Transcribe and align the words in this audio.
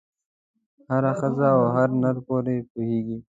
هره 0.91 1.11
ښځه 1.19 1.47
او 1.55 1.63
هر 1.75 1.89
نر 2.01 2.15
پرې 2.27 2.57
پوهېږي. 2.71 3.17